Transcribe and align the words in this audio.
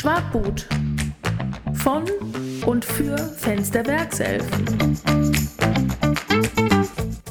Schwartboot. 0.00 0.66
Von 1.74 2.04
und 2.64 2.86
für 2.86 3.18
Fans 3.18 3.70
der 3.70 3.86
Werkselfen. 3.86 4.98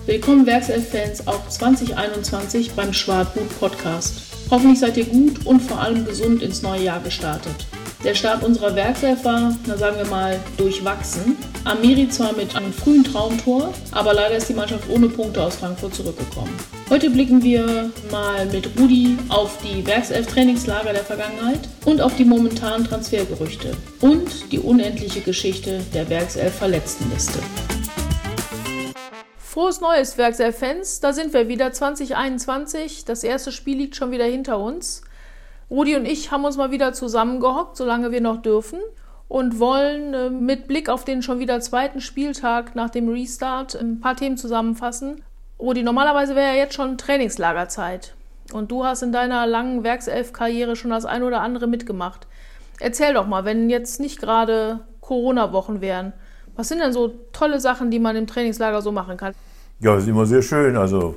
Willkommen 0.05 0.45
Werkself-Fans 0.45 1.25
auch 1.25 1.49
2021 1.49 2.73
beim 2.73 2.93
Schwartboot 2.93 3.59
Podcast. 3.59 4.21
Hoffentlich 4.51 4.77
seid 4.77 4.97
ihr 4.97 5.05
gut 5.05 5.47
und 5.47 5.61
vor 5.61 5.79
allem 5.81 6.05
gesund 6.05 6.43
ins 6.43 6.61
neue 6.61 6.83
Jahr 6.83 6.99
gestartet. 6.99 7.65
Der 8.01 8.15
Start 8.15 8.43
unserer 8.43 8.73
Werkself 8.75 9.25
war, 9.25 9.53
na 9.67 9.75
sagen 9.75 9.97
wir 9.97 10.05
mal, 10.05 10.39
durchwachsen. 10.55 11.35
Amiri 11.65 12.07
zwar 12.07 12.31
mit 12.31 12.55
einem 12.55 12.71
frühen 12.71 13.03
Traumtor, 13.03 13.73
aber 13.91 14.13
leider 14.13 14.37
ist 14.37 14.47
die 14.47 14.53
Mannschaft 14.53 14.89
ohne 14.89 15.09
Punkte 15.09 15.43
aus 15.43 15.57
Frankfurt 15.57 15.95
zurückgekommen. 15.95 16.55
Heute 16.89 17.09
blicken 17.09 17.43
wir 17.43 17.91
mal 18.09 18.45
mit 18.45 18.69
Rudi 18.79 19.17
auf 19.27 19.57
die 19.61 19.85
Werkself-Trainingslager 19.85 20.93
der 20.93 21.03
Vergangenheit 21.03 21.67
und 21.83 21.99
auf 21.99 22.15
die 22.15 22.23
momentanen 22.23 22.87
Transfergerüchte 22.87 23.75
und 23.99 24.49
die 24.53 24.59
unendliche 24.59 25.19
Geschichte 25.19 25.81
der 25.93 26.09
Werkself-Verletztenliste. 26.09 27.39
Frohes 29.37 29.81
Neues, 29.81 30.17
Werkself-Fans. 30.17 31.01
Da 31.01 31.11
sind 31.11 31.33
wir 31.33 31.49
wieder 31.49 31.73
2021. 31.73 33.03
Das 33.03 33.25
erste 33.25 33.51
Spiel 33.51 33.75
liegt 33.75 33.97
schon 33.97 34.11
wieder 34.11 34.23
hinter 34.23 34.57
uns. 34.57 35.01
Rudi 35.69 35.95
und 35.95 36.05
ich 36.05 36.31
haben 36.31 36.45
uns 36.45 36.57
mal 36.57 36.71
wieder 36.71 36.93
zusammengehockt, 36.93 37.77
solange 37.77 38.11
wir 38.11 38.21
noch 38.21 38.41
dürfen, 38.41 38.79
und 39.27 39.59
wollen 39.59 40.13
äh, 40.13 40.29
mit 40.29 40.67
Blick 40.67 40.89
auf 40.89 41.05
den 41.05 41.21
schon 41.21 41.39
wieder 41.39 41.61
zweiten 41.61 42.01
Spieltag 42.01 42.75
nach 42.75 42.89
dem 42.89 43.09
Restart 43.09 43.75
ein 43.75 43.99
paar 43.99 44.15
Themen 44.15 44.37
zusammenfassen. 44.37 45.21
Rudi, 45.59 45.83
normalerweise 45.83 46.35
wäre 46.35 46.55
ja 46.55 46.63
jetzt 46.63 46.73
schon 46.73 46.97
Trainingslagerzeit. 46.97 48.15
Und 48.51 48.71
du 48.71 48.83
hast 48.83 49.03
in 49.03 49.11
deiner 49.11 49.45
langen 49.45 49.83
Werkself-Karriere 49.83 50.75
schon 50.75 50.89
das 50.89 51.05
ein 51.05 51.21
oder 51.21 51.41
andere 51.41 51.67
mitgemacht. 51.67 52.25
Erzähl 52.79 53.13
doch 53.13 53.27
mal, 53.27 53.45
wenn 53.45 53.69
jetzt 53.69 53.99
nicht 53.99 54.19
gerade 54.19 54.79
Corona-Wochen 55.01 55.81
wären, 55.81 56.13
was 56.55 56.69
sind 56.69 56.79
denn 56.79 56.93
so 56.93 57.09
tolle 57.31 57.59
Sachen, 57.59 57.91
die 57.91 57.99
man 57.99 58.15
im 58.15 58.25
Trainingslager 58.25 58.81
so 58.81 58.91
machen 58.91 59.17
kann? 59.17 59.33
Ja, 59.79 59.93
das 59.93 60.03
ist 60.03 60.09
immer 60.09 60.25
sehr 60.25 60.41
schön. 60.41 60.75
Also, 60.75 61.15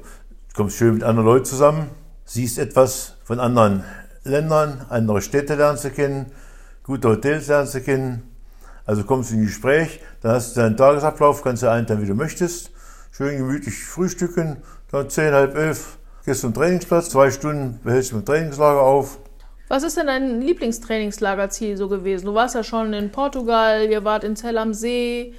du 0.48 0.54
kommst 0.54 0.76
schön 0.76 0.94
mit 0.94 1.02
anderen 1.02 1.26
Leuten 1.26 1.46
zusammen, 1.46 1.88
siehst 2.24 2.58
etwas 2.58 3.16
von 3.24 3.40
anderen 3.40 3.84
Ländern, 4.24 4.86
andere 4.88 5.20
Städte 5.20 5.54
lernst 5.54 5.84
du 5.84 5.90
kennen, 5.90 6.26
gute 6.82 7.08
Hotels 7.08 7.48
lernst 7.48 7.74
du 7.74 7.80
kennen. 7.80 8.22
Also 8.84 9.04
kommst 9.04 9.30
du 9.30 9.34
in 9.36 9.42
Gespräch, 9.44 10.00
dann 10.20 10.32
hast 10.32 10.56
du 10.56 10.60
deinen 10.60 10.76
Tagesablauf, 10.76 11.42
kannst 11.42 11.62
du 11.62 11.70
einteilen, 11.70 12.02
wie 12.02 12.06
du 12.06 12.14
möchtest. 12.14 12.70
Schön 13.12 13.38
gemütlich 13.38 13.84
frühstücken, 13.84 14.56
dann 14.90 15.08
zehn, 15.10 15.32
halb 15.32 15.56
elf 15.56 15.98
gehst 16.24 16.40
zum 16.40 16.54
Trainingsplatz, 16.54 17.10
zwei 17.10 17.30
Stunden 17.30 17.80
behältst 17.84 18.12
du 18.12 18.16
im 18.16 18.24
Trainingslager 18.24 18.80
auf. 18.80 19.18
Was 19.68 19.82
ist 19.82 19.96
denn 19.96 20.06
dein 20.06 20.40
Lieblingstrainingslagerziel 20.40 21.76
so 21.76 21.88
gewesen? 21.88 22.26
Du 22.26 22.34
warst 22.34 22.54
ja 22.54 22.62
schon 22.62 22.92
in 22.92 23.10
Portugal, 23.10 23.86
ihr 23.88 24.04
wart 24.04 24.24
in 24.24 24.36
Zell 24.36 24.58
am 24.58 24.74
See, 24.74 25.34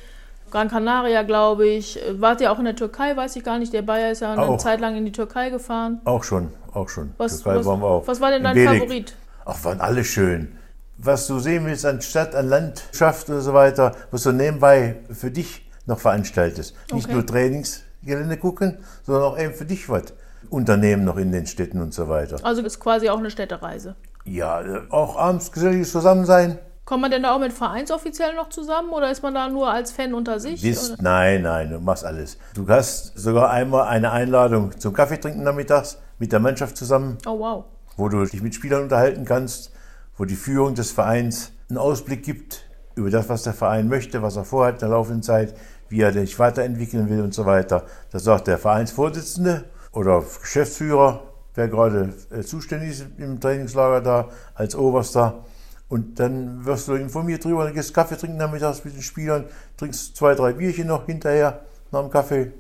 Gran 0.50 0.70
Canaria, 0.70 1.24
glaube 1.24 1.68
ich. 1.68 2.00
Wart 2.12 2.42
ihr 2.42 2.52
auch 2.52 2.60
in 2.60 2.66
der 2.66 2.76
Türkei, 2.76 3.16
weiß 3.16 3.36
ich 3.36 3.44
gar 3.44 3.58
nicht. 3.58 3.74
Der 3.74 3.82
Bayer 3.82 4.12
ist 4.12 4.22
ja 4.22 4.34
eine 4.34 4.44
Auch. 4.44 4.58
Zeit 4.58 4.82
lang 4.82 4.96
in 4.96 5.06
die 5.06 5.12
Türkei 5.12 5.50
gefahren. 5.50 6.02
Auch 6.06 6.24
schon, 6.24 6.50
auch 6.76 6.90
schon. 6.90 7.14
Was, 7.18 7.42
Türkei 7.42 7.60
was, 7.60 7.66
waren 7.66 7.80
wir 7.82 7.88
auch. 7.88 8.08
was 8.08 8.20
war 8.22 8.30
denn 8.30 8.40
In 8.40 8.44
dein 8.44 8.56
Belek. 8.56 8.82
Favorit? 8.82 9.16
Ach, 9.46 9.64
waren 9.64 9.82
alle 9.82 10.04
schön. 10.04 10.58
Was 10.98 11.28
du 11.28 11.40
sehen 11.40 11.66
willst 11.66 11.86
an 11.86 12.02
Stadt, 12.02 12.36
an 12.36 12.48
Landschaft 12.48 13.30
und 13.30 13.42
so 13.42 13.54
weiter, 13.54 13.94
was 14.12 14.24
du 14.24 14.32
nebenbei 14.32 14.98
für 15.12 15.32
dich 15.32 15.70
noch 15.86 16.00
veranstaltest. 16.00 16.76
Nicht 16.94 17.06
Okay. 17.06 17.14
nur 17.16 17.26
Trainingsgelände 17.26 18.38
gucken, 18.38 18.78
sondern 19.06 19.24
auch 19.24 19.38
eben 19.38 19.54
für 19.54 19.66
dich 19.66 19.90
was 19.90 20.14
unternehmen 20.50 21.04
noch 21.04 21.18
in 21.18 21.32
den 21.32 21.46
Städten 21.48 21.82
und 21.82 21.94
so 21.94 22.08
weiter. 22.10 22.38
Also 22.44 22.62
ist 22.62 22.80
quasi 22.80 23.10
auch 23.10 23.18
eine 23.18 23.32
Städtereise. 23.32 23.96
Ja, 24.26 24.62
auch 24.90 25.18
abends 25.18 25.52
geselliges 25.52 25.92
Zusammensein. 25.92 26.60
Kommt 26.86 27.02
man 27.02 27.12
denn 27.12 27.24
da 27.24 27.34
auch 27.36 27.40
mit 27.40 27.54
Vereinsoffiziellen 27.54 28.36
noch 28.36 28.50
zusammen 28.50 28.90
oder 28.90 29.10
ist 29.10 29.24
man 29.24 29.34
da 29.34 29.48
nur 29.50 29.70
als 29.72 29.92
Fan 29.92 30.14
unter 30.14 30.40
sich? 30.40 30.62
Bist, 30.62 31.02
nein, 31.02 31.42
nein, 31.42 31.70
du 31.72 31.80
machst 31.80 32.04
alles. 32.06 32.38
Du 32.54 32.68
hast 32.68 33.18
sogar 33.18 33.50
einmal 33.50 33.88
eine 33.88 34.12
Einladung 34.12 34.78
zum 34.80 34.94
Kaffee 34.94 35.18
trinken 35.18 35.44
nachmittags 35.44 35.98
mit 36.20 36.32
der 36.32 36.40
Mannschaft 36.40 36.78
zusammen. 36.78 37.18
Oh 37.26 37.40
wow. 37.40 37.66
wo 37.98 38.10
du 38.10 38.26
dich 38.26 38.42
mit 38.42 38.56
Spielern 38.56 38.84
unterhalten 38.84 39.26
kannst, 39.26 39.72
wo 40.18 40.26
die 40.26 40.36
Führung 40.36 40.76
des 40.76 40.92
Vereins 40.92 41.52
einen 41.70 41.78
Ausblick 41.78 42.24
gibt 42.24 42.66
über 42.96 43.10
das, 43.10 43.30
was 43.30 43.44
der 43.44 43.54
Verein 43.54 43.88
möchte, 43.88 44.22
was 44.22 44.36
er 44.36 44.46
vorhat 44.46 44.76
in 44.76 44.80
der 44.80 44.90
laufenden 44.90 45.24
Zeit, 45.24 45.56
wie 45.90 46.02
er 46.02 46.14
sich 46.14 46.38
weiterentwickeln 46.40 47.10
will 47.10 47.22
und 47.22 47.34
so 47.34 47.46
weiter. 47.46 47.86
Das 48.12 48.24
sagt 48.24 48.48
der 48.48 48.58
Vereinsvorsitzende 48.58 49.66
oder 49.92 50.24
Geschäftsführer, 50.42 51.24
wer 51.56 51.68
gerade 51.68 52.14
äh, 52.32 52.42
zuständig 52.42 52.92
ist 52.92 53.06
im 53.18 53.40
Trainingslager 53.40 54.02
da 54.02 54.30
als 54.56 54.76
Oberster. 54.76 55.44
Und 55.90 56.20
dann 56.20 56.66
wirst 56.66 56.88
du 56.88 56.94
informiert 56.94 57.44
drüber, 57.44 57.66
dann 57.66 57.74
gehst 57.74 57.94
Kaffee 57.94 58.16
trinken 58.16 58.38
nachmittags 58.38 58.84
mit 58.84 58.96
den 58.96 59.04
Spielern, 59.04 59.46
trinkst 59.78 60.16
zwei, 60.16 60.34
drei 60.34 60.54
Bierchen 60.54 60.88
noch 60.88 61.06
hinterher 61.06 61.62
nach 61.92 62.02
dem 62.02 62.10
Kaffee 62.10 62.52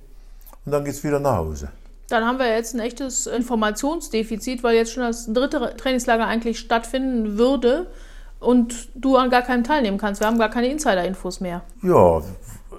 und 0.65 0.71
dann 0.71 0.85
geht's 0.85 1.03
wieder 1.03 1.19
nach 1.19 1.37
Hause. 1.37 1.69
Dann 2.13 2.25
haben 2.25 2.37
wir 2.37 2.47
jetzt 2.47 2.75
ein 2.75 2.79
echtes 2.79 3.25
Informationsdefizit, 3.25 4.61
weil 4.61 4.75
jetzt 4.75 4.91
schon 4.91 5.01
das 5.01 5.25
dritte 5.33 5.73
Trainingslager 5.75 6.27
eigentlich 6.27 6.59
stattfinden 6.59 7.39
würde 7.39 7.87
und 8.39 8.89
du 8.93 9.17
an 9.17 9.31
gar 9.31 9.41
keinem 9.41 9.63
teilnehmen 9.63 9.97
kannst. 9.97 10.21
Wir 10.21 10.27
haben 10.27 10.37
gar 10.37 10.49
keine 10.51 10.67
Insider-Infos 10.67 11.39
mehr. 11.39 11.63
Ja, 11.81 12.21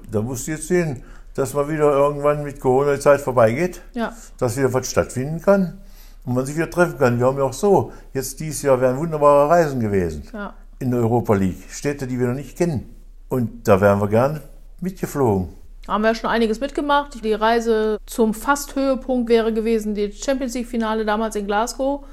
da 0.09 0.23
musst 0.23 0.47
du 0.47 0.53
jetzt 0.53 0.69
sehen, 0.69 1.03
dass 1.35 1.53
mal 1.53 1.69
wieder 1.69 1.91
irgendwann 1.91 2.45
mit 2.45 2.61
Corona 2.61 2.95
die 2.95 3.01
Zeit 3.01 3.21
vorbeigeht, 3.21 3.81
Ja. 3.93 4.13
dass 4.39 4.57
wieder 4.57 4.73
was 4.73 4.89
stattfinden 4.89 5.43
kann 5.43 5.81
und 6.25 6.35
man 6.37 6.47
sich 6.47 6.55
wieder 6.55 6.71
treffen 6.71 6.97
kann. 6.97 7.19
Wir 7.19 7.27
haben 7.27 7.37
ja 7.39 7.43
auch 7.43 7.53
so, 7.53 7.91
jetzt 8.13 8.39
dieses 8.39 8.63
Jahr 8.63 8.81
wären 8.81 8.97
wunderbare 8.99 9.49
Reisen 9.51 9.81
gewesen 9.81 10.23
Ja. 10.33 10.55
in 10.79 10.93
der 10.93 11.01
Europa 11.01 11.35
League. 11.35 11.65
Städte, 11.71 12.07
die 12.07 12.21
wir 12.21 12.29
noch 12.29 12.35
nicht 12.37 12.57
kennen. 12.57 12.89
Und 13.29 13.67
da 13.67 13.81
wären 13.81 14.01
wir 14.01 14.07
gern 14.07 14.41
mitgeflogen. 14.81 15.49
Haben 15.87 16.03
wir 16.03 16.15
schon 16.15 16.31
einiges 16.31 16.61
mitgemacht. 16.61 17.23
Die 17.25 17.35
Reise 17.35 17.99
zum 18.07 18.33
Fast-Höhepunkt 18.35 19.29
wäre 19.29 19.53
gewesen, 19.53 19.95
die 19.95 20.11
Champions 20.13 20.55
League-Finale 20.55 21.05
damals 21.05 21.37
in 21.37 21.47
Glasgow, 21.47 22.05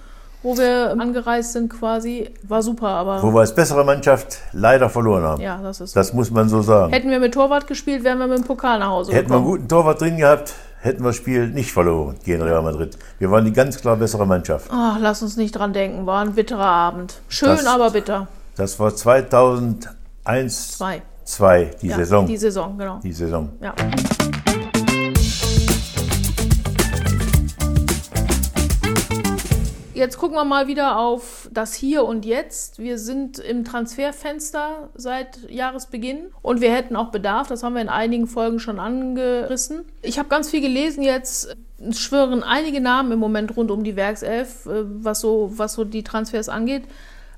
wo 0.43 0.57
wir 0.57 0.91
angereist 0.99 1.53
sind 1.53 1.69
quasi. 1.69 2.29
War 2.47 2.61
super, 2.63 2.87
aber 2.89 3.21
Wo 3.23 3.31
wir 3.33 3.39
als 3.41 3.55
bessere 3.55 3.85
Mannschaft 3.85 4.39
leider 4.51 4.89
verloren 4.89 5.23
haben. 5.23 5.41
ja, 5.41 5.59
das 5.61 5.79
ist. 5.81 5.95
Das 5.95 6.13
muss 6.13 6.31
man 6.31 6.49
so 6.49 6.61
sagen. 6.61 6.91
Hätten 6.91 7.09
wir 7.09 7.19
mit 7.19 7.33
Torwart 7.33 7.67
gespielt, 7.67 8.03
wären 8.03 8.17
wir 8.19 8.27
mit 8.27 8.39
dem 8.39 8.43
Pokal 8.43 8.79
nach 8.79 8.89
Hause 8.89 9.13
Hätten 9.13 9.29
wir 9.29 9.35
einen 9.35 9.43
gekommen. 9.45 9.57
guten 9.59 9.69
Torwart 9.69 10.01
drin 10.01 10.17
gehabt, 10.17 10.53
hätten 10.81 11.03
wir 11.03 11.09
das 11.09 11.15
Spiel 11.17 11.47
nicht 11.47 11.71
verloren 11.71 12.15
gegen 12.25 12.41
Real 12.41 12.63
Madrid. 12.63 12.97
Wir 13.19 13.29
waren 13.31 13.45
die 13.45 13.53
ganz 13.53 13.79
klar 13.79 13.95
bessere 13.95 14.25
Mannschaft. 14.25 14.67
Ach, 14.71 14.97
lass 14.99 15.21
uns 15.21 15.37
nicht 15.37 15.51
dran 15.51 15.73
denken. 15.73 16.05
War 16.07 16.21
ein 16.25 16.33
bitterer 16.33 16.65
Abend. 16.65 17.21
Schön, 17.29 17.49
Das- 17.49 17.65
aber 17.67 17.91
bitter. 17.91 18.27
Das 18.57 18.79
war 18.79 18.93
2001, 18.95 20.77
Zwei. 20.77 21.01
2, 21.23 21.71
die 21.81 21.87
ja, 21.87 21.95
Saison. 21.97 22.25
Die 22.27 22.37
Saison, 22.37 22.77
genau. 22.77 22.99
die 23.03 23.13
Saison. 23.13 23.49
Ja. 23.61 23.73
Jetzt 30.01 30.17
gucken 30.17 30.35
wir 30.35 30.45
mal 30.45 30.67
wieder 30.67 30.97
auf 30.97 31.47
das 31.53 31.75
Hier 31.75 32.05
und 32.05 32.25
Jetzt. 32.25 32.79
Wir 32.79 32.97
sind 32.97 33.37
im 33.37 33.63
Transferfenster 33.63 34.89
seit 34.95 35.47
Jahresbeginn 35.47 36.31
und 36.41 36.59
wir 36.59 36.73
hätten 36.73 36.95
auch 36.95 37.11
Bedarf. 37.11 37.49
Das 37.49 37.61
haben 37.61 37.75
wir 37.75 37.83
in 37.83 37.89
einigen 37.89 38.25
Folgen 38.25 38.59
schon 38.59 38.79
angerissen. 38.79 39.85
Ich 40.01 40.17
habe 40.17 40.27
ganz 40.27 40.49
viel 40.49 40.61
gelesen 40.61 41.03
jetzt. 41.03 41.55
Es 41.87 41.99
schwirren 41.99 42.41
einige 42.41 42.81
Namen 42.81 43.11
im 43.11 43.19
Moment 43.19 43.55
rund 43.55 43.69
um 43.69 43.83
die 43.83 43.95
Werkself, 43.95 44.65
äh, 44.65 44.85
was 44.85 45.19
so, 45.19 45.51
was 45.55 45.73
so 45.73 45.83
die 45.83 46.03
Transfers 46.03 46.49
angeht. 46.49 46.85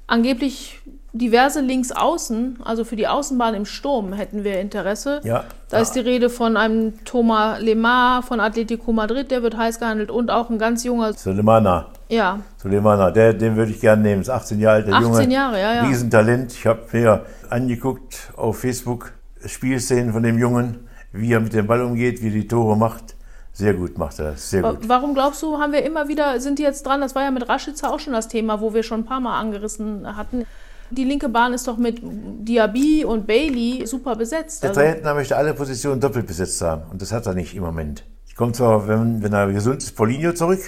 Angeblich 0.08 0.80
diverse 1.14 1.62
Linksaußen, 1.62 2.60
also 2.66 2.84
für 2.84 2.96
die 2.96 3.08
Außenbahn 3.08 3.54
im 3.54 3.66
Sturm, 3.66 4.14
hätten 4.14 4.44
wir 4.44 4.60
Interesse. 4.60 5.22
Ja. 5.24 5.44
Da 5.70 5.80
ist 5.80 5.92
die 5.92 6.00
Rede 6.00 6.30
von 6.30 6.58
einem 6.58 7.06
Thomas 7.06 7.62
Lemar 7.62 8.24
von 8.24 8.40
Atletico 8.40 8.92
Madrid, 8.92 9.30
der 9.30 9.44
wird 9.44 9.56
heiß 9.56 9.80
gehandelt 9.80 10.10
und 10.10 10.32
auch 10.32 10.50
ein 10.50 10.58
ganz 10.58 10.84
junger, 10.84 11.14
Sulemana. 11.14 11.86
ja, 12.10 12.40
Sulemana, 12.58 13.12
der, 13.12 13.34
den 13.34 13.56
würde 13.56 13.72
ich 13.72 13.80
gerne 13.80 14.02
nehmen. 14.02 14.22
Ist 14.22 14.30
18 14.30 14.60
Jahre 14.60 14.78
alt, 14.78 14.88
der 14.88 14.96
18 14.96 15.12
Junge. 15.12 15.34
Jahre, 15.34 15.62
ja, 15.62 15.74
ja. 15.76 15.84
Riesentalent. 15.84 16.52
Ich 16.52 16.66
habe 16.66 16.82
mir 16.92 17.26
angeguckt 17.50 18.32
auf 18.36 18.60
Facebook 18.60 19.14
Spielszenen 19.46 20.14
von 20.14 20.24
dem 20.24 20.40
Jungen, 20.40 20.88
wie 21.12 21.32
er 21.32 21.42
mit 21.42 21.54
dem 21.54 21.68
Ball 21.68 21.82
umgeht, 21.82 22.24
wie 22.24 22.28
er 22.28 22.34
die 22.34 22.48
Tore 22.48 22.76
macht. 22.76 23.16
Sehr 23.52 23.76
gut 23.76 24.00
macht 24.00 24.18
er 24.18 24.32
das, 24.32 24.50
sehr 24.50 24.64
gut. 24.64 24.80
Warum 24.88 25.14
glaubst 25.14 25.44
du, 25.44 25.60
haben 25.60 25.74
wir 25.74 25.86
immer 25.86 26.08
wieder, 26.08 26.40
sind 26.40 26.58
die 26.58 26.64
jetzt 26.64 26.88
dran, 26.88 27.02
das 27.02 27.14
war 27.14 27.22
ja 27.22 27.30
mit 27.30 27.48
Raschitzer 27.48 27.94
auch 27.94 28.00
schon 28.00 28.14
das 28.14 28.28
Thema, 28.28 28.62
wo 28.62 28.74
wir 28.74 28.82
schon 28.82 29.02
ein 29.02 29.06
paar 29.06 29.20
Mal 29.20 29.40
angerissen 29.40 30.18
hatten. 30.18 30.48
Die 30.94 31.04
linke 31.04 31.30
Bahn 31.30 31.54
ist 31.54 31.68
doch 31.68 31.78
mit 31.78 32.00
Diaby 32.04 33.06
und 33.06 33.26
Bailey 33.28 33.86
super 33.88 34.16
besetzt. 34.16 34.64
Der 34.64 34.70
Also, 34.70 34.82
Trainer 34.82 35.14
möchte 35.14 35.36
alle 35.36 35.54
Positionen 35.54 36.00
doppelt 36.00 36.28
besetzt 36.28 36.62
haben 36.62 36.84
und 36.92 37.02
das 37.02 37.12
hat 37.12 37.26
er 37.26 37.34
nicht 37.34 37.56
im 37.56 37.64
Moment. 37.64 38.04
Ich 38.28 38.36
komme 38.36 38.52
zwar, 38.52 38.88
wenn, 38.88 39.22
wenn 39.24 39.34
er 39.34 39.52
gesund 39.52 39.84
ist, 39.84 39.96
Paulinho 39.96 40.34
zurück, 40.34 40.60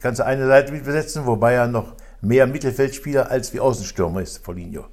kannst 0.00 0.20
du 0.20 0.24
eine 0.26 0.46
Seite 0.46 0.72
mit 0.72 0.84
besetzen, 0.84 1.24
wobei 1.26 1.54
er 1.54 1.66
noch 1.66 1.94
mehr 2.20 2.46
Mittelfeldspieler 2.46 3.30
als 3.30 3.52
wie 3.54 3.60
Außenstürmer 3.60 4.20
ist, 4.22 4.42
Paulinho. 4.42 4.84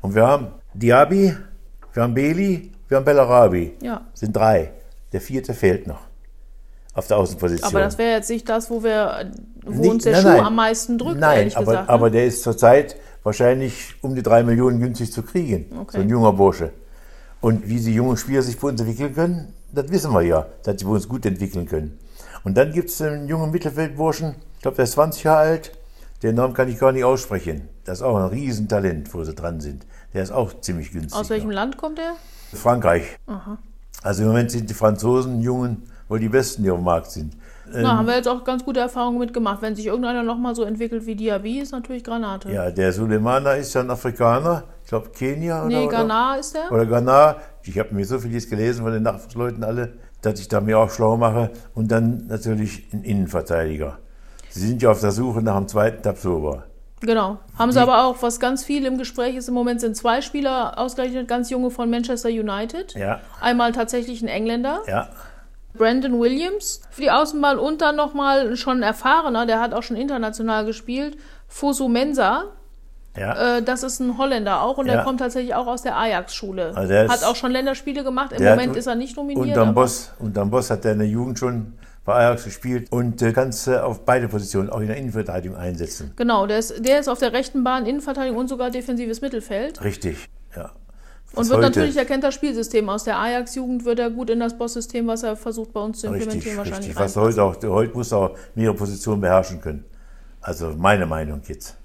Und 0.00 0.14
wir 0.14 0.26
haben 0.26 0.48
Diaby, 0.74 1.36
wir 1.92 2.02
haben 2.02 2.14
Beli, 2.14 2.72
wir 2.88 2.96
haben 2.98 3.04
Bellarabi. 3.04 3.74
Ja. 3.82 4.02
Sind 4.14 4.34
drei. 4.36 4.72
Der 5.12 5.20
vierte 5.20 5.54
fehlt 5.54 5.86
noch. 5.86 6.00
Auf 6.92 7.08
der 7.08 7.16
Außenposition. 7.16 7.68
aber 7.68 7.80
das 7.80 7.98
wäre 7.98 8.12
jetzt 8.16 8.30
nicht 8.30 8.48
das, 8.48 8.70
wo 8.70 8.84
wir, 8.84 9.28
wo 9.64 9.80
Nicht- 9.80 9.90
uns 9.90 10.04
der 10.04 10.12
nein, 10.12 10.22
Schuh 10.22 10.28
nein. 10.28 10.40
am 10.44 10.54
meisten 10.54 10.96
drückt, 10.98 11.18
Nein, 11.18 11.38
ehrlich 11.38 11.56
aber, 11.56 11.66
gesagt. 11.66 11.88
ne? 11.88 11.92
aber 11.94 12.10
der 12.10 12.26
ist 12.26 12.42
zurzeit, 12.44 12.94
wahrscheinlich 13.24 13.96
um 14.02 14.14
die 14.14 14.22
drei 14.22 14.44
Millionen 14.44 14.78
günstig 14.78 15.10
zu 15.12 15.22
kriegen. 15.22 15.66
Okay. 15.76 15.96
So 15.96 16.02
ein 16.02 16.08
junger 16.08 16.32
Bursche. 16.32 16.70
Und 17.40 17.68
wie 17.68 17.80
die 17.80 17.94
jungen 17.94 18.16
Spieler 18.16 18.42
sich 18.42 18.58
bei 18.58 18.68
uns 18.68 18.80
entwickeln 18.80 19.14
können, 19.14 19.52
das 19.72 19.90
wissen 19.90 20.12
wir 20.12 20.22
ja, 20.22 20.46
dass 20.62 20.78
sie 20.78 20.84
bei 20.84 20.92
uns 20.92 21.08
gut 21.08 21.26
entwickeln 21.26 21.66
können. 21.66 21.98
Und 22.44 22.56
dann 22.56 22.72
gibt 22.72 22.90
es 22.90 23.02
einen 23.02 23.26
jungen 23.26 23.50
Mittelfeldburschen, 23.50 24.36
ich 24.56 24.62
glaube, 24.62 24.76
der 24.76 24.84
ist 24.84 24.92
20 24.92 25.24
Jahre 25.24 25.40
alt, 25.40 25.72
den 26.22 26.36
Namen 26.36 26.54
kann 26.54 26.68
ich 26.68 26.78
gar 26.78 26.92
nicht 26.92 27.04
aussprechen. 27.04 27.68
Das 27.84 27.98
ist 27.98 28.02
auch 28.02 28.16
ein 28.16 28.28
Riesentalent, 28.28 29.12
wo 29.12 29.24
sie 29.24 29.34
dran 29.34 29.60
sind. 29.60 29.84
Der 30.14 30.22
ist 30.22 30.30
auch 30.30 30.58
ziemlich 30.60 30.92
günstig. 30.92 31.20
Aus 31.20 31.28
welchem 31.28 31.48
noch. 31.48 31.56
Land 31.56 31.76
kommt 31.76 31.98
er? 31.98 32.14
Frankreich. 32.56 33.18
Also 34.02 34.22
im 34.22 34.28
Moment 34.28 34.50
sind 34.50 34.70
die 34.70 34.74
Franzosen, 34.74 35.42
Jungen, 35.42 35.82
wohl 36.08 36.20
die 36.20 36.28
besten, 36.28 36.62
die 36.62 36.70
auf 36.70 36.78
dem 36.78 36.84
Markt 36.84 37.10
sind. 37.10 37.36
Na, 37.72 37.96
haben 37.96 38.06
wir 38.06 38.16
jetzt 38.16 38.28
auch 38.28 38.44
ganz 38.44 38.64
gute 38.64 38.80
Erfahrungen 38.80 39.18
mitgemacht. 39.18 39.62
Wenn 39.62 39.74
sich 39.74 39.86
irgendeiner 39.86 40.22
nochmal 40.22 40.54
so 40.54 40.64
entwickelt 40.64 41.06
wie 41.06 41.14
Diaby, 41.14 41.60
ist 41.60 41.72
natürlich 41.72 42.04
Granate. 42.04 42.50
Ja, 42.52 42.70
der 42.70 42.92
Suleimana 42.92 43.52
ist 43.54 43.74
ja 43.74 43.80
ein 43.80 43.90
Afrikaner, 43.90 44.64
ich 44.82 44.88
glaube 44.88 45.10
Kenia 45.10 45.60
oder 45.64 45.68
nee, 45.68 45.86
oder- 45.86 45.96
Ghana 45.98 46.34
ist 46.36 46.54
der. 46.54 46.70
Oder 46.70 46.86
Ghana. 46.86 47.36
Ich 47.62 47.78
habe 47.78 47.94
mir 47.94 48.04
so 48.04 48.18
vieles 48.18 48.48
gelesen 48.48 48.82
von 48.82 48.92
den 48.92 49.02
Nachwuchsleuten 49.02 49.64
alle, 49.64 49.94
dass 50.20 50.38
ich 50.40 50.48
da 50.48 50.60
mir 50.60 50.78
auch 50.78 50.90
schlau 50.90 51.16
mache. 51.16 51.50
Und 51.74 51.90
dann 51.90 52.26
natürlich 52.26 52.92
ein 52.92 53.02
Innenverteidiger. 53.02 53.98
Sie 54.50 54.60
sind 54.66 54.82
ja 54.82 54.90
auf 54.90 55.00
der 55.00 55.10
Suche 55.10 55.42
nach 55.42 55.56
dem 55.56 55.66
zweiten 55.66 56.02
Tabsoba. 56.02 56.64
Genau. 57.00 57.38
Haben 57.58 57.72
sie 57.72 57.80
aber 57.80 58.04
auch, 58.04 58.22
was 58.22 58.40
ganz 58.40 58.64
viel 58.64 58.86
im 58.86 58.98
Gespräch 58.98 59.36
ist, 59.36 59.48
im 59.48 59.54
Moment 59.54 59.80
sind 59.80 59.96
zwei 59.96 60.22
Spieler 60.22 60.78
ausgerechnet 60.78 61.28
ganz 61.28 61.50
junge 61.50 61.70
von 61.70 61.90
Manchester 61.90 62.28
United. 62.28 62.94
Ja, 62.94 63.20
Einmal 63.40 63.72
tatsächlich 63.72 64.22
ein 64.22 64.28
Engländer, 64.28 64.80
ja, 64.86 65.08
Brandon 65.76 66.18
Williams 66.20 66.80
für 66.90 67.02
die 67.02 67.10
Außenbahn 67.10 67.58
und 67.58 67.80
dann 67.82 67.96
nochmal 67.96 68.56
schon 68.56 68.78
ein 68.78 68.82
erfahrener, 68.82 69.44
der 69.46 69.60
hat 69.60 69.74
auch 69.74 69.82
schon 69.82 69.96
international 69.96 70.64
gespielt, 70.64 71.16
Fosu 71.48 71.88
Mensa. 71.88 72.44
ja. 73.16 73.58
Äh, 73.58 73.62
das 73.62 73.82
ist 73.82 74.00
ein 74.00 74.18
Holländer 74.18 74.62
auch 74.62 74.78
und 74.78 74.86
Ja. 74.86 74.94
der 74.94 75.04
kommt 75.04 75.20
tatsächlich 75.20 75.54
auch 75.54 75.66
aus 75.66 75.82
der 75.82 75.96
Ajax-Schule. 75.96 76.72
Also 76.74 76.88
der 76.88 77.04
ist- 77.04 77.10
hat 77.12 77.24
auch 77.24 77.36
schon 77.36 77.52
Länderspiele 77.52 78.02
gemacht. 78.04 78.32
Im 78.32 78.38
Der 78.38 78.52
hat- 78.52 78.58
Moment 78.58 78.76
ist 78.76 78.86
er 78.86 78.94
nicht 78.96 79.16
nominiert. 79.16 79.46
Unterm 79.48 79.68
aber- 79.68 79.82
Boss, 79.82 80.12
unterm 80.18 80.50
Boss 80.50 80.70
hat 80.70 80.84
er 80.84 80.92
in 80.92 80.98
der 80.98 81.08
Jugend 81.08 81.38
schon 81.38 81.74
bei 82.04 82.14
Ajax 82.14 82.44
gespielt 82.44 82.90
und 82.92 83.22
äh, 83.22 83.32
kannst 83.32 83.66
äh, 83.68 83.76
auf 83.78 84.04
beide 84.04 84.28
Positionen 84.28 84.68
auch 84.68 84.80
in 84.80 84.88
der 84.88 84.96
Innenverteidigung 84.96 85.56
einsetzen. 85.56 86.12
Genau, 86.16 86.46
der 86.46 86.58
ist, 86.58 86.84
der 86.84 86.98
ist 87.00 87.08
auf 87.08 87.18
der 87.18 87.32
rechten 87.32 87.62
Bahn, 87.64 87.86
Innenverteidigung 87.86 88.38
und 88.38 88.48
sogar 88.48 88.70
defensives 88.70 89.20
Mittelfeld. 89.20 89.82
Richtig, 89.82 90.28
ja. 90.56 90.70
Und 91.36 91.48
wird 91.48 91.58
heute- 91.58 91.66
natürlich, 91.66 91.96
er 91.96 92.04
kennt 92.04 92.24
das 92.24 92.34
Spielsystem. 92.34 92.88
Aus 92.88 93.04
der 93.04 93.18
Ajax-Jugend 93.18 93.84
wird 93.84 93.98
er 93.98 94.10
gut 94.10 94.30
in 94.30 94.40
das 94.40 94.56
Boss-System, 94.56 95.06
was 95.06 95.22
er 95.22 95.36
versucht 95.36 95.72
bei 95.72 95.80
uns 95.80 96.00
zu 96.00 96.06
implementieren, 96.06 96.40
Richtig, 96.40 96.56
wahrscheinlich 96.56 96.88
richtig. 96.90 97.02
Was 97.04 97.16
heute 97.16 97.42
auch, 97.42 97.56
heute 97.62 97.94
muss 97.94 98.12
er 98.12 98.18
auch 98.18 98.30
mehrere 98.54 98.74
Positionen 98.76 99.20
beherrschen 99.20 99.60
können. 99.60 99.84
Also 100.40 100.72
meine 100.76 101.06
Meinung 101.06 101.40
jetzt. 101.46 101.76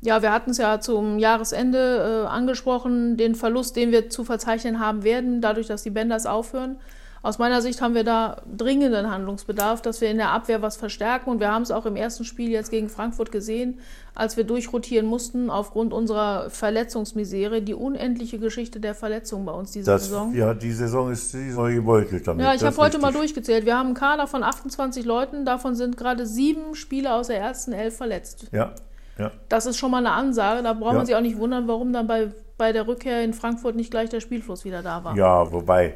Ja, 0.00 0.22
wir 0.22 0.32
hatten 0.32 0.50
es 0.50 0.58
ja 0.58 0.80
zum 0.80 1.18
Jahresende 1.18 2.24
äh, 2.24 2.28
angesprochen, 2.28 3.16
den 3.16 3.34
Verlust, 3.34 3.74
den 3.74 3.90
wir 3.90 4.10
zu 4.10 4.24
verzeichnen 4.24 4.78
haben 4.78 5.02
werden, 5.02 5.40
dadurch, 5.40 5.66
dass 5.66 5.82
die 5.82 5.90
Bänders 5.90 6.24
aufhören. 6.24 6.76
Aus 7.22 7.38
meiner 7.38 7.60
Sicht 7.62 7.80
haben 7.82 7.94
wir 7.94 8.04
da 8.04 8.42
dringenden 8.56 9.10
Handlungsbedarf, 9.10 9.82
dass 9.82 10.00
wir 10.00 10.08
in 10.10 10.18
der 10.18 10.30
Abwehr 10.30 10.62
was 10.62 10.76
verstärken. 10.76 11.30
Und 11.30 11.40
wir 11.40 11.50
haben 11.52 11.62
es 11.62 11.70
auch 11.70 11.84
im 11.84 11.96
ersten 11.96 12.24
Spiel 12.24 12.50
jetzt 12.50 12.70
gegen 12.70 12.88
Frankfurt 12.88 13.32
gesehen, 13.32 13.80
als 14.14 14.36
wir 14.36 14.44
durchrotieren 14.44 15.06
mussten 15.06 15.50
aufgrund 15.50 15.92
unserer 15.92 16.48
Verletzungsmisere. 16.50 17.60
Die 17.62 17.74
unendliche 17.74 18.38
Geschichte 18.38 18.80
der 18.80 18.94
Verletzungen 18.94 19.44
bei 19.44 19.52
uns 19.52 19.72
diese 19.72 19.90
Das, 19.90 20.04
Saison. 20.04 20.34
ja, 20.34 20.54
die 20.54 20.70
Saison 20.72 21.10
ist, 21.10 21.34
die 21.34 21.50
neu 21.50 21.74
gebeutelt 21.74 22.26
damit. 22.26 22.44
Ja, 22.44 22.54
ich 22.54 22.62
habe 22.62 22.76
heute 22.76 22.98
mal 22.98 23.12
durchgezählt. 23.12 23.66
Wir 23.66 23.76
haben 23.76 23.86
einen 23.86 23.94
Kader 23.94 24.26
von 24.26 24.42
28 24.42 25.04
Leuten, 25.04 25.44
davon 25.44 25.74
sind 25.74 25.96
gerade 25.96 26.24
sieben 26.26 26.74
Spieler 26.74 27.16
aus 27.16 27.26
der 27.26 27.38
ersten 27.38 27.72
Elf 27.72 27.96
verletzt. 27.96 28.46
Ja, 28.52 28.72
ja. 29.18 29.32
Das 29.48 29.66
ist 29.66 29.76
schon 29.76 29.90
mal 29.90 29.98
eine 29.98 30.12
Ansage. 30.12 30.62
Da 30.62 30.72
braucht 30.72 30.92
Ja. 30.92 30.98
man 30.98 31.06
sich 31.06 31.16
auch 31.16 31.20
nicht 31.20 31.38
wundern, 31.38 31.66
warum 31.66 31.92
dann 31.92 32.06
bei, 32.06 32.28
bei 32.56 32.72
der 32.72 32.86
Rückkehr 32.86 33.22
in 33.24 33.34
Frankfurt 33.34 33.74
nicht 33.74 33.90
gleich 33.90 34.08
der 34.08 34.20
Spielfluss 34.20 34.64
wieder 34.64 34.82
da 34.82 35.02
war. 35.02 35.16
Ja, 35.16 35.50
wobei, 35.52 35.94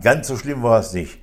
ganz 0.00 0.28
so 0.28 0.36
schlimm 0.36 0.62
war 0.62 0.80
es 0.80 0.92
nicht. 0.92 1.18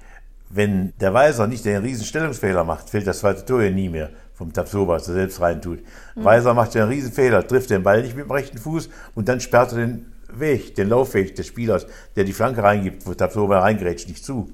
Wenn 0.50 0.94
der 1.00 1.13
Weiser 1.13 1.48
nicht 1.48 1.65
den 1.65 1.81
riesen 1.81 2.06
Stellungsfehler 2.06 2.63
macht, 2.63 2.89
fällt 2.89 3.07
das 3.07 3.19
zweite 3.19 3.44
Tor 3.45 3.63
ja 3.63 3.71
nie 3.71 3.89
mehr 3.89 4.10
vom 4.33 4.54
Tapsoba, 4.54 4.95
was 4.95 5.07
er 5.07 5.15
selbst 5.15 5.42
reintut. 5.42 5.80
Mhm. 6.15 6.24
Weiser 6.24 6.54
macht 6.54 6.75
ja 6.75 6.83
einen 6.83 6.92
riesen 6.92 7.12
Fehler, 7.12 7.48
trifft 7.48 7.69
den 7.69 7.83
Ball 7.83 8.01
nicht 8.01 8.15
mit 8.15 8.25
dem 8.25 8.31
rechten 8.31 8.57
Fuß 8.57 8.89
und 9.15 9.30
dann 9.30 9.39
sperrt 9.39 9.71
er 9.71 9.80
den 9.80 10.13
Weg, 10.31 10.75
den 10.75 10.89
Laufweg 10.89 11.36
des 11.36 11.48
Spielers, 11.48 11.86
der 12.15 12.24
die 12.24 12.33
Flanke 12.33 12.63
reingibt, 12.63 13.06
wo 13.06 13.13
Tapsoba 13.13 13.60
reingerätscht, 13.60 14.07
nicht 14.07 14.25
zu. 14.25 14.51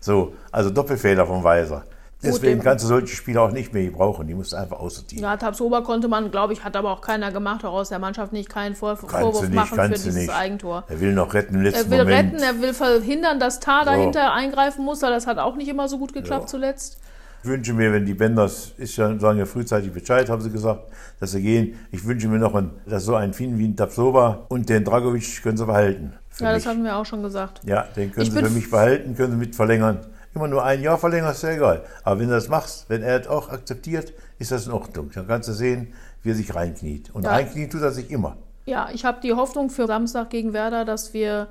So, 0.00 0.34
also 0.50 0.70
Doppelfehler 0.70 1.26
vom 1.26 1.44
Weiser. 1.44 1.84
Deswegen 2.22 2.60
kannst 2.60 2.84
du 2.84 2.88
solche 2.88 3.08
Spieler 3.14 3.42
auch 3.42 3.50
nicht 3.50 3.72
mehr 3.72 3.84
gebrauchen, 3.84 4.26
die 4.28 4.34
musst 4.34 4.52
du 4.52 4.56
einfach 4.56 4.78
aussortieren. 4.78 5.24
Ja, 5.24 5.36
Tabsoba 5.36 5.80
konnte 5.80 6.06
man, 6.08 6.30
glaube 6.30 6.52
ich, 6.52 6.62
hat 6.62 6.76
aber 6.76 6.90
auch 6.92 7.00
keiner 7.00 7.32
gemacht, 7.32 7.64
auch 7.64 7.72
aus 7.74 7.88
der 7.88 7.98
Mannschaft 7.98 8.32
nicht 8.32 8.48
keinen 8.48 8.74
Vor 8.76 8.96
Kannst 8.96 9.10
Vorwurf 9.14 9.42
nicht, 9.42 9.54
machen 9.54 9.78
für 9.78 9.88
dieses 9.88 10.14
nicht. 10.14 10.30
Eigentor. 10.30 10.84
Er 10.88 11.00
will 11.00 11.12
noch 11.14 11.34
retten 11.34 11.56
im 11.56 11.62
letzten 11.62 11.86
Er 11.86 11.90
will 11.98 12.04
Moment. 12.04 12.34
retten, 12.34 12.42
er 12.44 12.62
will 12.62 12.74
verhindern, 12.74 13.40
dass 13.40 13.58
Tar 13.60 13.84
So. 13.84 13.90
dahinter 13.90 14.32
eingreifen 14.32 14.84
muss. 14.84 15.00
Das 15.00 15.26
hat 15.26 15.38
auch 15.38 15.56
nicht 15.56 15.68
immer 15.68 15.88
so 15.88 15.98
gut 15.98 16.12
geklappt 16.12 16.42
Ja. 16.44 16.46
zuletzt. 16.46 16.98
Ich 17.44 17.48
wünsche 17.50 17.72
mir, 17.72 17.92
wenn 17.92 18.06
die 18.06 18.14
Bänders, 18.14 18.70
ist 18.78 18.96
ja, 18.96 19.18
sagen 19.18 19.36
ja 19.40 19.46
frühzeitig 19.46 19.92
Bescheid, 19.92 20.28
haben 20.30 20.40
sie 20.40 20.50
gesagt, 20.50 20.82
dass 21.18 21.32
sie 21.32 21.42
gehen. 21.42 21.74
Ich 21.90 22.04
wünsche 22.06 22.28
mir 22.28 22.38
noch, 22.38 22.54
dass 22.86 23.04
so 23.04 23.16
ein 23.16 23.32
Finn 23.34 23.58
wie 23.58 23.66
ein 23.66 23.74
Tapsoba 23.74 24.46
und 24.48 24.68
den 24.68 24.84
Dragovic 24.84 25.42
können 25.42 25.56
sie 25.56 25.66
behalten. 25.66 26.12
Ja, 26.38 26.52
mich. 26.52 26.62
das 26.62 26.66
hatten 26.66 26.84
wir 26.84 26.94
auch 26.96 27.04
schon 27.04 27.20
gesagt. 27.24 27.60
ja, 27.64 27.82
den 27.96 28.12
können 28.12 28.26
Ich 28.28 28.32
sie 28.32 28.38
für 28.40 28.48
mich 28.50 28.70
behalten, 28.70 29.16
können 29.16 29.32
sie 29.32 29.38
mit 29.38 29.56
verlängern. 29.56 29.98
Immer 30.34 30.48
nur 30.48 30.64
ein 30.64 30.80
Jahr 30.82 30.96
verlängern, 30.98 31.32
ist 31.32 31.42
ja 31.42 31.50
egal. 31.50 31.84
Aber 32.04 32.18
wenn 32.20 32.28
du 32.28 32.34
das 32.34 32.48
machst, 32.48 32.86
wenn 32.88 33.02
er 33.02 33.18
das 33.18 33.28
auch 33.28 33.50
akzeptiert, 33.50 34.14
ist 34.38 34.50
das 34.50 34.66
in 34.66 34.72
Ordnung. 34.72 35.10
Dann 35.14 35.26
kannst 35.28 35.48
du 35.48 35.52
sehen, 35.52 35.92
wie 36.22 36.30
er 36.30 36.34
sich 36.34 36.54
reinkniet. 36.54 37.10
Und 37.14 37.24
Ja. 37.24 37.32
reinkniet 37.32 37.72
tut 37.72 37.82
er 37.82 37.92
sich 37.92 38.10
immer. 38.10 38.36
Ja, 38.64 38.88
ich 38.92 39.04
habe 39.04 39.20
die 39.20 39.34
Hoffnung 39.34 39.68
für 39.68 39.86
Samstag 39.86 40.30
gegen 40.30 40.52
Werder, 40.52 40.84
dass 40.84 41.12
wir 41.12 41.48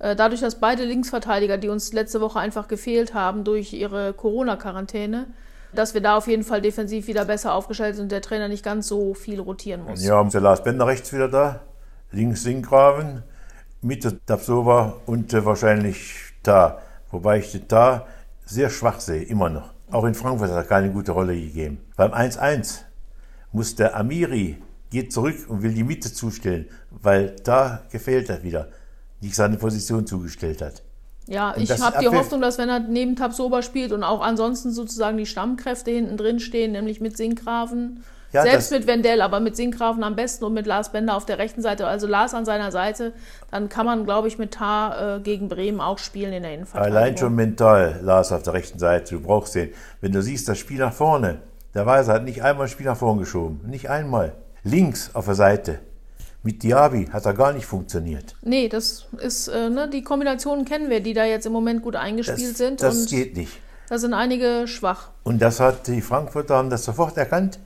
äh, 0.00 0.14
dadurch, 0.14 0.40
dass 0.40 0.56
beide 0.56 0.84
Linksverteidiger, 0.84 1.58
die 1.58 1.68
uns 1.68 1.92
letzte 1.92 2.20
Woche 2.20 2.38
einfach 2.38 2.68
gefehlt 2.68 3.14
haben 3.14 3.42
durch 3.44 3.72
ihre 3.72 4.12
Corona-Quarantäne, 4.12 5.26
dass 5.72 5.92
wir 5.92 6.00
da 6.00 6.16
auf 6.16 6.28
jeden 6.28 6.44
Fall 6.44 6.62
defensiv 6.62 7.08
wieder 7.08 7.24
besser 7.24 7.52
aufgestellt 7.52 7.96
sind 7.96 8.04
und 8.04 8.12
der 8.12 8.22
Trainer 8.22 8.48
nicht 8.48 8.64
ganz 8.64 8.86
so 8.86 9.14
viel 9.14 9.40
rotieren 9.40 9.84
muss. 9.84 10.04
Ja, 10.04 10.22
der 10.22 10.40
Lars 10.40 10.62
Bender 10.62 10.86
rechts 10.86 11.12
wieder 11.12 11.28
da, 11.28 11.60
links 12.12 12.42
Sinkgraven, 12.44 13.22
Mitte 13.82 14.18
Tapsova 14.24 14.94
und 15.06 15.32
äh, 15.34 15.44
wahrscheinlich 15.44 16.14
Da. 16.42 16.78
Wobei 17.10 17.38
ich 17.38 17.52
den 17.52 17.68
Da 17.68 18.06
sehr 18.44 18.70
schwach 18.70 19.00
sehe, 19.00 19.22
immer 19.22 19.48
noch. 19.50 19.72
Auch 19.90 20.04
in 20.04 20.14
Frankfurt 20.14 20.50
hat 20.50 20.56
er 20.56 20.64
keine 20.64 20.90
gute 20.90 21.12
Rolle 21.12 21.34
gegeben. 21.34 21.78
Beim 21.96 22.12
1-1 22.12 22.80
muss 23.52 23.74
der 23.74 23.96
Amiri, 23.96 24.58
geht 24.90 25.12
zurück 25.12 25.36
und 25.48 25.62
will 25.62 25.74
die 25.74 25.84
Mitte 25.84 26.12
zustellen, 26.12 26.66
weil 26.90 27.36
da 27.44 27.82
gefehlt 27.90 28.28
er 28.30 28.42
wieder, 28.42 28.68
nicht 29.20 29.34
seine 29.34 29.56
Position 29.56 30.06
zugestellt 30.06 30.62
hat. 30.62 30.82
Ja, 31.26 31.50
Und 31.50 31.62
ich 31.62 31.80
habe 31.80 31.98
die 32.00 32.08
Hoffnung, 32.08 32.40
dass 32.40 32.56
wenn 32.56 32.70
er 32.70 32.80
neben 32.80 33.14
Tabsoba 33.14 33.60
spielt 33.60 33.92
und 33.92 34.02
auch 34.02 34.22
ansonsten 34.22 34.72
sozusagen 34.72 35.18
die 35.18 35.26
Stammkräfte 35.26 35.90
hinten 35.90 36.16
drin 36.16 36.40
stehen, 36.40 36.72
nämlich 36.72 37.00
mit 37.00 37.18
Sinkgraven, 37.18 38.02
Ja, 38.32 38.42
selbst 38.42 38.70
das- 38.70 38.78
mit 38.80 38.86
Wendell, 38.86 39.22
aber 39.22 39.40
mit 39.40 39.56
Sinkgraven 39.56 40.04
am 40.04 40.14
besten 40.14 40.44
und 40.44 40.52
mit 40.54 40.66
Lars 40.66 40.92
Bender 40.92 41.16
auf 41.16 41.24
der 41.24 41.38
rechten 41.38 41.62
Seite, 41.62 41.86
also 41.86 42.06
Lars 42.06 42.34
an 42.34 42.44
seiner 42.44 42.70
Seite, 42.70 43.12
dann 43.50 43.68
kann 43.70 43.86
man, 43.86 44.04
glaube 44.04 44.28
ich, 44.28 44.36
mit 44.38 44.52
Tar 44.52 45.16
äh, 45.16 45.20
gegen 45.20 45.48
Bremen 45.48 45.80
auch 45.80 45.98
spielen 45.98 46.32
in 46.34 46.42
der 46.42 46.52
Innenverteidigung. 46.54 46.96
Allein 46.98 47.16
schon 47.16 47.34
mental, 47.34 48.00
Lars 48.02 48.30
auf 48.32 48.42
der 48.42 48.52
rechten 48.52 48.78
Seite, 48.78 49.14
du 49.14 49.20
brauchst 49.22 49.54
den. 49.54 49.70
Wenn 50.02 50.12
du 50.12 50.20
siehst, 50.22 50.48
das 50.48 50.58
Spiel 50.58 50.78
nach 50.78 50.92
vorne, 50.92 51.38
der 51.74 51.86
Weiser 51.86 52.12
hat 52.14 52.24
nicht 52.24 52.42
einmal 52.42 52.64
das 52.66 52.72
Spiel 52.72 52.86
nach 52.86 52.96
vorne 52.98 53.20
geschoben, 53.20 53.60
nicht 53.66 53.88
einmal. 53.88 54.32
Links 54.62 55.10
auf 55.14 55.24
der 55.24 55.34
Seite, 55.34 55.78
mit 56.42 56.62
Diaby 56.62 57.06
hat 57.06 57.24
er 57.24 57.32
gar 57.34 57.52
nicht 57.52 57.64
funktioniert. 57.66 58.34
Nee, 58.42 58.68
das 58.68 59.06
ist, 59.20 59.48
äh, 59.48 59.70
ne, 59.70 59.88
die 59.88 60.02
Kombinationen 60.02 60.64
kennen 60.64 60.90
wir, 60.90 61.00
die 61.00 61.14
da 61.14 61.24
jetzt 61.24 61.46
im 61.46 61.52
Moment 61.52 61.82
gut 61.82 61.94
Das, 61.94 62.02
eingespielt 62.02 62.56
sind. 62.58 62.82
das 62.82 62.96
und 63.02 63.08
geht 63.10 63.36
nicht. 63.36 63.58
da 63.88 63.98
sind 63.98 64.12
einige 64.14 64.66
schwach. 64.68 65.08
Und 65.24 65.40
das 65.40 65.60
hat 65.60 65.86
die 65.86 66.00
Frankfurter 66.02 66.56
haben 66.56 66.68
das 66.70 66.84
sofort 66.84 67.16
erkannt, 67.16 67.58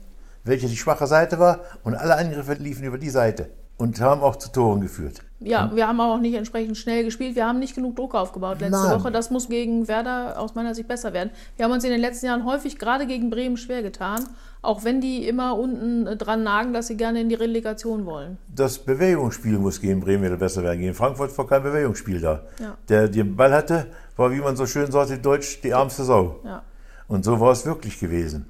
welche 0.43 0.67
die 0.67 0.77
schwache 0.77 1.07
Seite 1.07 1.39
war 1.39 1.61
und 1.83 1.95
alle 1.95 2.15
Angriffe 2.15 2.53
liefen 2.53 2.83
über 2.83 2.97
die 2.97 3.09
Seite 3.09 3.49
und 3.77 3.99
haben 3.99 4.21
auch 4.21 4.35
zu 4.35 4.51
Toren 4.51 4.81
geführt. 4.81 5.21
Ja, 5.39 5.71
wir 5.73 5.87
haben 5.87 5.99
auch 5.99 6.19
nicht 6.19 6.35
entsprechend 6.35 6.77
schnell 6.77 7.03
gespielt. 7.03 7.35
Wir 7.35 7.45
haben 7.45 7.59
nicht 7.59 7.75
genug 7.75 7.97
Druck 7.97 8.15
aufgebaut 8.15 8.61
letzte 8.61 8.77
Nein. 8.77 8.99
Woche. 8.99 9.11
Das 9.11 9.29
muss 9.29 9.49
gegen 9.49 9.87
Werder 9.89 10.39
aus 10.39 10.55
meiner 10.55 10.73
Sicht 10.73 10.87
besser 10.87 11.11
werden. 11.11 11.31
Wir 11.57 11.65
haben 11.65 11.71
uns 11.71 11.83
in 11.83 11.89
den 11.89 11.99
letzten 11.99 12.27
Jahren 12.27 12.45
häufig 12.45 12.79
gerade 12.79 13.05
gegen 13.05 13.29
Bremen 13.29 13.57
schwer 13.57 13.81
getan, 13.81 14.23
auch 14.61 14.85
wenn 14.85 15.01
die 15.01 15.27
immer 15.27 15.57
unten 15.57 16.07
äh, 16.07 16.15
dran 16.15 16.43
nagen, 16.43 16.71
dass 16.71 16.87
sie 16.87 16.95
gerne 16.95 17.19
in 17.19 17.27
die 17.27 17.35
Relegation 17.35 18.05
wollen. 18.05 18.37
Das 18.55 18.79
Bewegungsspiel 18.79 19.57
muss 19.57 19.81
gegen 19.81 19.99
Bremen 19.99 20.23
wieder 20.23 20.37
besser 20.37 20.63
werden. 20.63 20.79
Gegen 20.79 20.93
Frankfurt 20.93 21.37
war 21.37 21.47
kein 21.47 21.63
Bewegungsspiel 21.63 22.21
da. 22.21 22.43
Ja. 22.59 22.77
Der 22.87 23.07
den 23.09 23.35
Ball 23.35 23.53
hatte, 23.53 23.87
war, 24.15 24.31
wie 24.31 24.39
man 24.39 24.55
so 24.55 24.65
schön 24.65 24.89
sagt 24.91 25.09
in 25.09 25.21
Deutsch, 25.21 25.59
die 25.61 25.71
ärmste 25.71 26.03
Sau. 26.03 26.39
Ja. 26.45 26.61
Und 27.07 27.25
so 27.25 27.39
war 27.39 27.51
es 27.51 27.65
wirklich 27.65 27.99
gewesen. 27.99 28.45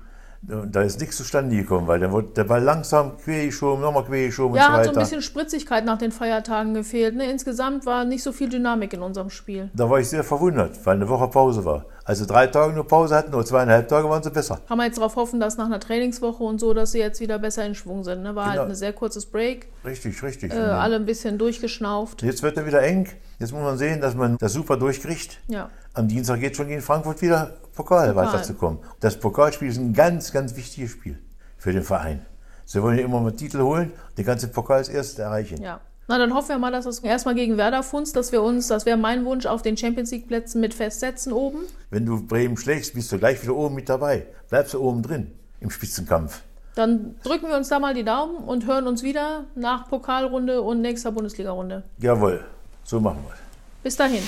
Da 0.46 0.82
ist 0.82 1.00
nichts 1.00 1.16
zustande 1.16 1.56
gekommen, 1.56 1.88
weil 1.88 2.02
dann 2.02 2.12
wurde 2.12 2.28
der 2.36 2.44
Ball 2.44 2.62
langsam 2.62 3.18
quer 3.18 3.46
geschoben, 3.46 3.82
nochmal 3.82 4.04
quer 4.04 4.26
geschoben 4.26 4.56
Ja, 4.58 4.66
und 4.66 4.68
so 4.68 4.74
hat 4.74 4.80
weiter. 4.82 4.94
so 4.94 5.00
ein 5.00 5.04
bisschen 5.04 5.22
Spritzigkeit 5.22 5.86
nach 5.86 5.98
den 5.98 6.12
Feiertagen 6.12 6.74
gefehlt. 6.74 7.16
Ne? 7.16 7.32
Insgesamt 7.32 7.86
war 7.86 8.04
nicht 8.04 8.24
so 8.24 8.34
viel 8.34 8.50
Dynamik 8.50 8.92
in 8.94 9.02
unserem 9.02 9.30
Spiel. 9.30 9.70
da 9.74 9.90
war 9.90 10.00
ich 10.00 10.10
sehr 10.10 10.24
verwundert, 10.24 10.78
weil 10.86 10.98
eine 10.98 11.08
Woche 11.08 11.30
Pause 11.30 11.64
war. 11.64 11.86
Also 12.06 12.26
drei 12.26 12.48
Tage 12.48 12.74
nur 12.74 12.86
Pause 12.88 13.16
hatten 13.16 13.34
oder 13.34 13.46
zweieinhalb 13.46 13.88
Tage 13.88 14.10
waren 14.10 14.22
sie 14.22 14.30
besser. 14.30 14.60
Kann 14.68 14.78
man 14.78 14.88
jetzt 14.88 14.98
darauf 14.98 15.16
hoffen, 15.16 15.40
dass 15.40 15.56
nach 15.58 15.68
einer 15.68 15.80
Trainingswoche 15.80 16.44
und 16.44 16.60
so, 16.60 16.74
dass 16.74 16.92
sie 16.92 17.00
jetzt 17.00 17.22
wieder 17.22 17.40
besser 17.40 17.66
in 17.66 17.76
Schwung 17.76 18.04
sind. 18.04 18.24
Ne? 18.24 18.36
War 18.36 18.48
halt 18.48 18.56
Genau. 18.56 18.70
ein 18.70 18.76
sehr 18.76 18.92
kurzes 18.92 19.26
Break, 19.26 19.68
Richtig, 19.86 20.22
richtig. 20.22 20.52
äh, 20.54 20.58
alle 20.58 20.98
ein 20.98 21.06
bisschen 21.06 21.38
durchgeschnauft. 21.38 22.22
Jetzt 22.22 22.44
wird 22.44 22.58
er 22.58 22.66
wieder 22.66 22.82
eng. 22.84 23.08
Jetzt 23.40 23.54
muss 23.54 23.62
man 23.62 23.78
sehen, 23.78 24.02
dass 24.02 24.16
man 24.16 24.38
das 24.38 24.52
super 24.54 24.76
durchkriegt. 24.76 25.40
Ja. 25.48 25.70
Am 25.94 26.08
Dienstag 26.10 26.40
geht 26.42 26.58
schon 26.58 26.68
gegen 26.68 26.82
Frankfurt 26.82 27.22
wieder 27.22 27.54
Pokal, 27.74 28.10
Pokal. 28.14 28.16
weiterzukommen. 28.16 28.80
Das 29.00 29.18
Pokalspiel 29.20 29.70
ist 29.70 29.78
ein 29.78 29.94
ganz, 29.94 30.32
ganz 30.34 30.56
wichtiges 30.58 30.92
Spiel 30.92 31.18
für 31.58 31.72
den 31.72 31.84
Verein. 31.84 32.26
Sie 32.66 32.82
wollen 32.84 32.98
ja 32.98 33.06
immer 33.06 33.20
mal 33.22 33.32
Titel 33.34 33.62
holen, 33.62 33.92
den 34.18 34.26
ganzen 34.26 34.52
Pokal 34.52 34.78
als 34.80 34.90
erstes 34.90 35.20
erreichen. 35.20 35.62
Ja. 35.62 35.80
Na, 36.08 36.18
dann 36.18 36.34
hoffen 36.34 36.50
wir 36.50 36.58
mal, 36.58 36.72
dass 36.72 36.84
das 36.84 37.00
erstmal 37.00 37.34
gegen 37.34 37.58
Werder 37.58 37.82
funzt, 37.82 38.16
dass 38.18 38.34
wir 38.34 38.44
uns, 38.44 38.68
das 38.68 38.86
wäre 38.86 38.98
mein 38.98 39.24
Wunsch, 39.24 39.46
auf 39.46 39.62
den 39.62 39.78
Champions 39.78 40.12
League 40.12 40.28
Plätzen 40.28 40.60
mit 40.60 40.74
festsetzen 40.74 41.32
oben. 41.32 41.60
Wenn 41.92 42.06
du 42.06 42.22
Bremen 42.26 42.58
schlägst, 42.58 42.94
bist 42.94 43.12
du 43.12 43.18
gleich 43.18 43.42
wieder 43.42 43.56
oben 43.56 43.76
mit 43.76 43.88
dabei. 43.88 44.26
Bleibst 44.50 44.74
du 44.74 44.82
oben 44.82 45.02
drin 45.02 45.32
im 45.62 45.70
Spitzenkampf. 45.70 46.42
Dann 46.76 47.16
drücken 47.24 47.48
wir 47.48 47.56
uns 47.56 47.70
da 47.70 47.80
mal 47.80 47.94
die 47.94 48.04
Daumen 48.04 48.36
und 48.36 48.66
hören 48.68 48.88
uns 48.88 49.02
wieder 49.04 49.46
nach 49.56 49.88
Pokalrunde 49.88 50.62
und 50.62 50.82
nächster 50.82 51.12
Bundesliga-Runde. 51.12 51.84
Jawohl, 52.00 52.44
so 52.84 53.00
machen 53.00 53.20
wir 53.26 53.34
es. 53.34 53.40
Bis 53.84 53.96
dahin. 53.96 54.24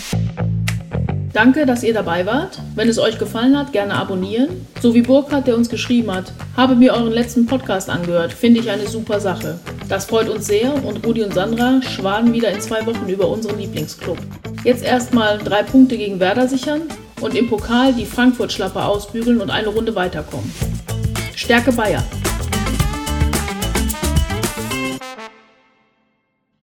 Danke, 1.34 1.66
dass 1.66 1.84
ihr 1.84 1.94
dabei 1.94 2.26
wart. 2.26 2.62
Wenn 2.76 2.88
es 2.88 2.98
euch 2.98 3.20
gefallen 3.20 3.58
hat, 3.58 3.74
gerne 3.74 3.96
abonnieren. 3.96 4.66
So 4.82 4.94
wie 4.94 5.02
Burkhard, 5.02 5.48
der 5.48 5.58
uns 5.58 5.70
geschrieben 5.70 6.14
hat, 6.14 6.32
habe 6.56 6.76
mir 6.76 6.94
euren 6.94 7.12
letzten 7.12 7.46
Podcast 7.46 7.90
angehört. 7.90 8.32
Finde 8.32 8.62
ich 8.62 8.70
eine 8.70 8.88
super 8.88 9.20
Sache. 9.20 9.60
Das 9.88 10.06
freut 10.06 10.30
uns 10.30 10.48
sehr 10.48 10.74
und 10.84 11.06
Rudi 11.06 11.24
und 11.24 11.34
Sandra 11.34 11.80
schwaden 11.82 12.34
wieder 12.34 12.50
in 12.50 12.60
zwei 12.60 12.86
Wochen 12.86 13.08
über 13.08 13.28
unseren 13.28 13.60
Lieblingsclub. 13.60 14.18
Jetzt 14.64 14.84
erstmal 14.84 15.38
drei 15.38 15.62
Punkte 15.62 15.98
gegen 15.98 16.20
Werder 16.20 16.48
sichern 16.48 16.84
und 17.22 17.36
im 17.36 17.48
Pokal 17.48 17.94
die 17.94 18.06
Frankfurt-Schlappe 18.06 18.84
ausbügeln 18.84 19.40
und 19.42 19.52
eine 19.52 19.68
Runde 19.68 19.94
weiterkommen. 19.94 20.52
Stärke 21.36 21.72
Bayern! 21.72 22.04